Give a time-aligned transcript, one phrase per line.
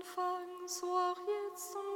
[0.00, 1.89] Anfang, so auch jetzt und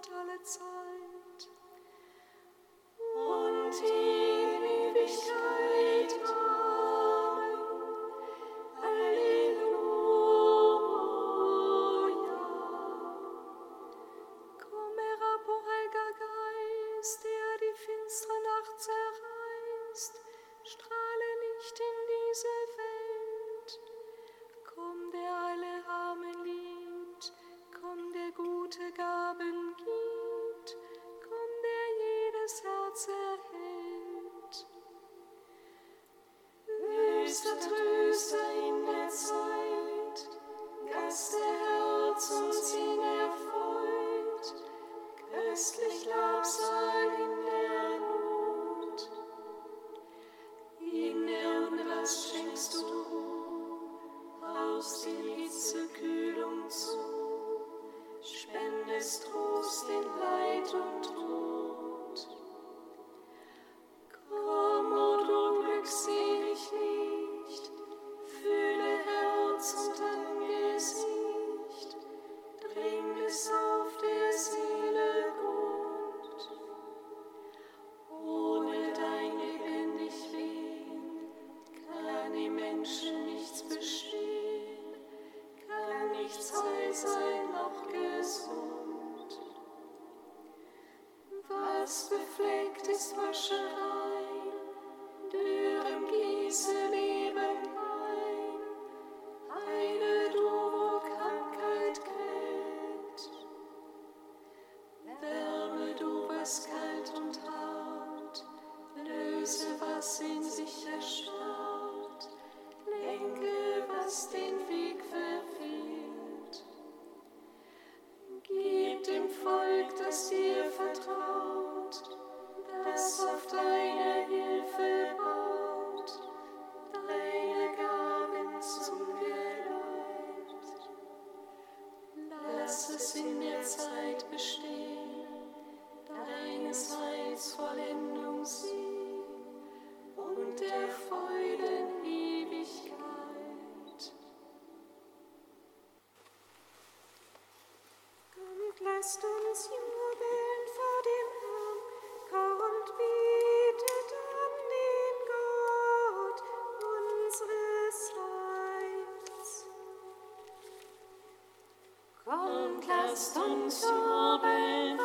[163.16, 165.03] stones uns jubeln.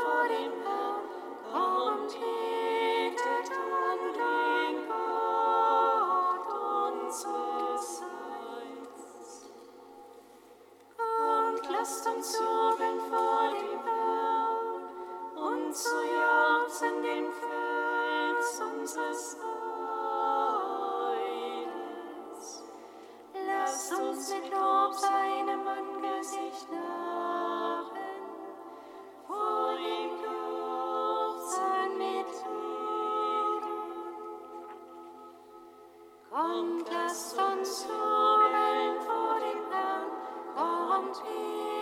[36.31, 41.78] und lasst uns jubeln vor dem Herrn und ihm.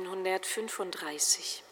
[0.00, 1.71] 135.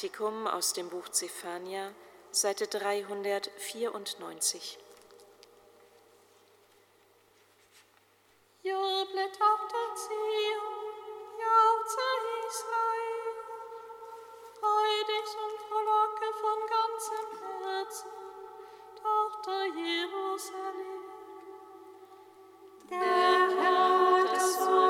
[0.00, 1.92] Kantikum aus dem Buch Zephania,
[2.30, 4.78] Seite 394.
[8.62, 10.94] Jublet Tochter Zion,
[11.36, 12.00] jauchze
[12.48, 13.34] Israel,
[14.58, 17.28] freu dich und verlocke von ganzem
[17.60, 18.16] Herzen,
[19.02, 21.04] Tochter Jerusalem.
[22.88, 24.89] Der Herr hat das Volk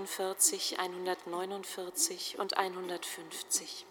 [0.00, 3.86] 148, 149 und 150.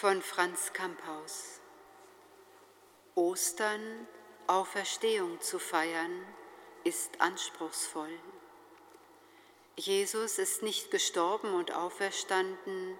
[0.00, 1.60] von Franz Kamphaus.
[3.14, 4.06] Ostern,
[4.46, 6.24] Auferstehung zu feiern,
[6.84, 8.18] ist anspruchsvoll.
[9.76, 12.98] Jesus ist nicht gestorben und auferstanden,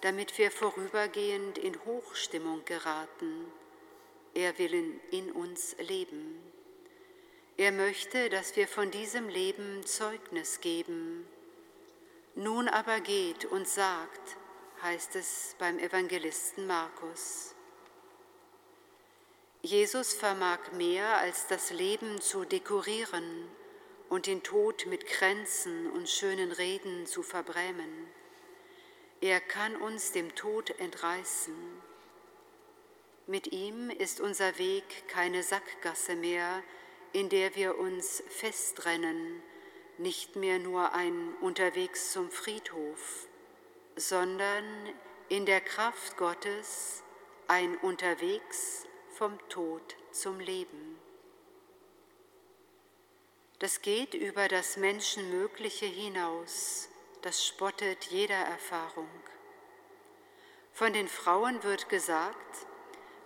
[0.00, 3.46] damit wir vorübergehend in Hochstimmung geraten.
[4.34, 6.36] Er will in, uns leben.
[7.58, 11.28] Er möchte, dass wir von diesem Leben Zeugnis geben.
[12.34, 14.36] Nun aber geht und sagt,
[14.82, 17.54] heißt es beim Evangelisten Markus.
[19.62, 23.46] Jesus vermag mehr als das Leben zu dekorieren
[24.08, 28.08] und den Tod mit Kränzen und schönen Reden zu verbrämen.
[29.20, 31.54] Er kann uns dem Tod entreißen.
[33.26, 36.62] Mit ihm ist unser Weg keine Sackgasse mehr,
[37.12, 39.42] in der wir uns festrennen,
[39.98, 43.28] nicht mehr nur ein Unterwegs zum Friedhof
[43.96, 44.64] sondern
[45.28, 47.02] in der Kraft Gottes
[47.46, 50.98] ein Unterwegs vom Tod zum Leben.
[53.58, 56.88] Das geht über das Menschenmögliche hinaus,
[57.22, 59.10] das spottet jeder Erfahrung.
[60.72, 62.66] Von den Frauen wird gesagt,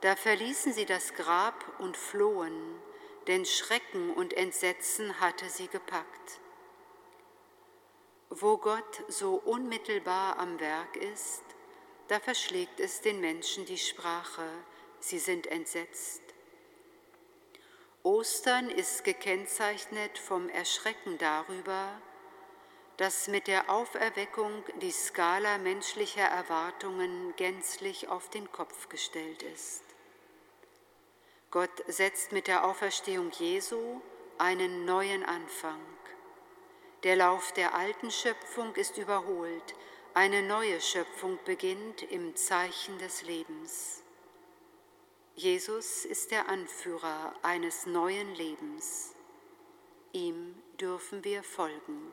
[0.00, 2.82] da verließen sie das Grab und flohen,
[3.28, 6.40] denn Schrecken und Entsetzen hatte sie gepackt.
[8.36, 11.44] Wo Gott so unmittelbar am Werk ist,
[12.08, 14.48] da verschlägt es den Menschen die Sprache,
[14.98, 16.20] sie sind entsetzt.
[18.02, 21.88] Ostern ist gekennzeichnet vom Erschrecken darüber,
[22.96, 29.84] dass mit der Auferweckung die Skala menschlicher Erwartungen gänzlich auf den Kopf gestellt ist.
[31.52, 34.00] Gott setzt mit der Auferstehung Jesu
[34.38, 35.78] einen neuen Anfang.
[37.04, 39.74] Der Lauf der alten Schöpfung ist überholt,
[40.14, 44.02] eine neue Schöpfung beginnt im Zeichen des Lebens.
[45.34, 49.14] Jesus ist der Anführer eines neuen Lebens.
[50.12, 52.10] Ihm dürfen wir folgen.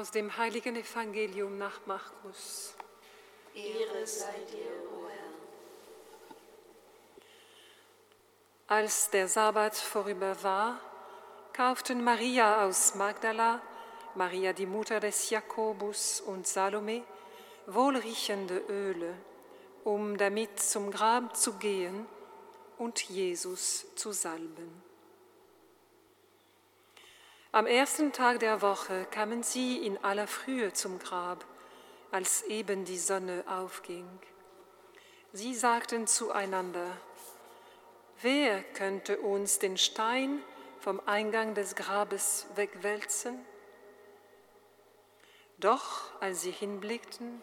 [0.00, 2.74] Aus dem heiligen Evangelium nach Markus.
[3.54, 5.32] Ehre sei dir, o Herr.
[8.78, 10.80] Als der Sabbat vorüber war,
[11.52, 13.60] kauften Maria aus Magdala,
[14.14, 17.02] Maria die Mutter des Jakobus und Salome
[17.66, 19.12] wohlriechende Öle,
[19.84, 22.06] um damit zum Grab zu gehen
[22.78, 24.89] und Jesus zu salben.
[27.52, 31.44] Am ersten Tag der Woche kamen sie in aller Frühe zum Grab,
[32.12, 34.08] als eben die Sonne aufging.
[35.32, 36.96] Sie sagten zueinander,
[38.22, 40.40] wer könnte uns den Stein
[40.78, 43.44] vom Eingang des Grabes wegwälzen?
[45.58, 47.42] Doch als sie hinblickten,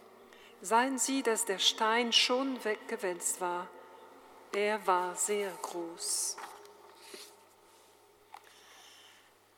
[0.62, 3.68] sahen sie, dass der Stein schon weggewälzt war.
[4.54, 6.38] Er war sehr groß.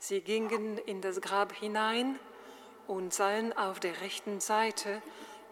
[0.10, 2.20] Sie gingen in das Grab hinein
[2.88, 5.04] und sahen auf der rechten Seite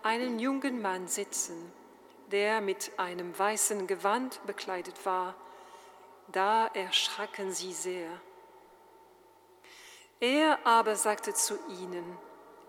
[0.01, 1.71] einen jungen Mann sitzen,
[2.31, 5.35] der mit einem weißen Gewand bekleidet war.
[6.31, 8.09] Da erschraken sie sehr.
[10.19, 12.17] Er aber sagte zu ihnen,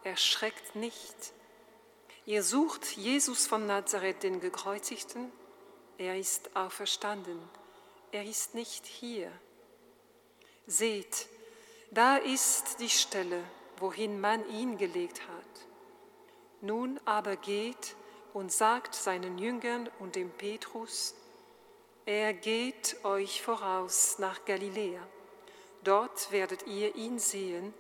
[0.05, 1.17] erschreckt nicht.
[2.27, 5.33] Ihr sucht Jesus von Nazareth, den Gekreuzigten.
[5.97, 7.41] Er ist auferstanden.
[8.13, 9.33] Er ist nicht hier.
[10.67, 11.29] Seht,
[11.91, 13.43] da ist die Stelle,
[13.79, 15.67] wohin man ihn gelegt hat.
[16.61, 17.95] Nun aber geht
[18.33, 21.15] und sagt seinen Jüngern und dem Petrus,
[22.05, 25.07] er geht euch voraus nach Galiläa.
[25.85, 27.75] Dort werdet ihr ihn sehen,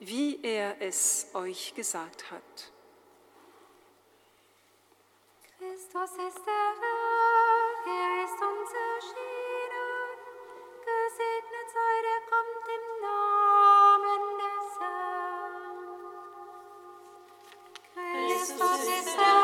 [0.00, 2.72] wie er es euch gesagt hat.
[5.58, 10.18] Christus ist der Herr, er ist uns erschienen.
[10.84, 13.33] Gesegnet sei der kommt im Namen
[18.46, 19.43] Christus ist der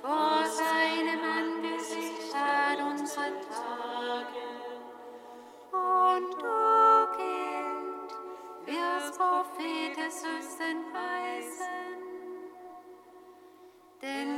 [0.00, 4.44] Vor seinem Angesicht hat unsere Tage.
[5.72, 6.58] Und du,
[7.16, 8.10] Kind,
[8.66, 11.88] wirst Prophet des Höchsten preisen.
[14.00, 14.37] Denn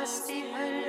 [0.00, 0.79] was die Hölle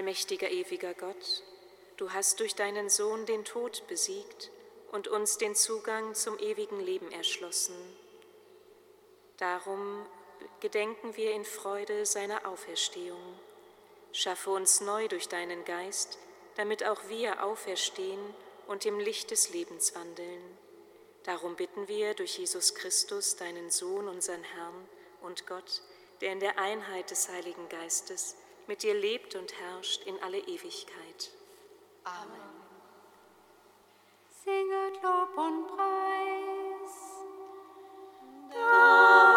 [0.00, 1.42] Allmächtiger ewiger Gott,
[1.98, 4.50] du hast durch deinen Sohn den Tod besiegt
[4.92, 7.74] und uns den Zugang zum ewigen Leben erschlossen.
[9.36, 10.06] Darum
[10.60, 13.38] gedenken wir in Freude seiner Auferstehung.
[14.12, 16.16] Schaffe uns neu durch deinen Geist,
[16.54, 18.34] damit auch wir auferstehen
[18.68, 20.58] und im Licht des Lebens wandeln.
[21.24, 24.88] Darum bitten wir durch Jesus Christus, deinen Sohn, unseren Herrn
[25.20, 25.82] und Gott,
[26.22, 28.36] der in der Einheit des Heiligen Geistes
[28.66, 31.30] mit dir lebt und herrscht in alle Ewigkeit.
[32.04, 32.60] Amen.
[34.44, 36.94] Singet Lob und Preis.
[38.52, 39.29] Da